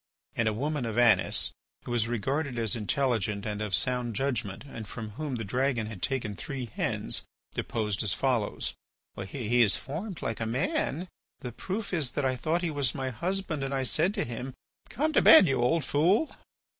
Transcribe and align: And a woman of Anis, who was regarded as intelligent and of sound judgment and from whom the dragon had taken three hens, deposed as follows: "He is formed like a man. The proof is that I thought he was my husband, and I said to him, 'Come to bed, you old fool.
And 0.35 0.47
a 0.47 0.53
woman 0.53 0.87
of 0.87 0.97
Anis, 0.97 1.51
who 1.85 1.91
was 1.91 2.07
regarded 2.07 2.57
as 2.57 2.75
intelligent 2.75 3.45
and 3.45 3.61
of 3.61 3.75
sound 3.75 4.15
judgment 4.15 4.65
and 4.65 4.87
from 4.87 5.11
whom 5.11 5.35
the 5.35 5.43
dragon 5.43 5.85
had 5.85 6.01
taken 6.01 6.35
three 6.35 6.65
hens, 6.65 7.21
deposed 7.53 8.01
as 8.01 8.11
follows: 8.15 8.73
"He 9.27 9.61
is 9.61 9.77
formed 9.77 10.23
like 10.23 10.39
a 10.39 10.47
man. 10.47 11.07
The 11.41 11.51
proof 11.51 11.93
is 11.93 12.13
that 12.13 12.25
I 12.25 12.35
thought 12.35 12.63
he 12.63 12.71
was 12.71 12.95
my 12.95 13.11
husband, 13.11 13.63
and 13.63 13.75
I 13.75 13.83
said 13.83 14.15
to 14.15 14.23
him, 14.23 14.55
'Come 14.89 15.13
to 15.13 15.21
bed, 15.21 15.47
you 15.47 15.61
old 15.61 15.85
fool. 15.85 16.35